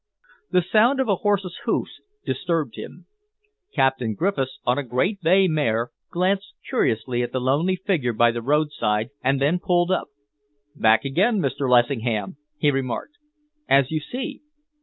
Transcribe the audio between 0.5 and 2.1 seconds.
sound of a horse's hoofs